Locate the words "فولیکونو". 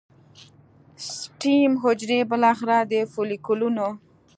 3.11-3.87